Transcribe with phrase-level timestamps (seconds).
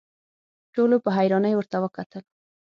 [0.73, 2.23] ټولو په حيرانۍ ورته وکتل.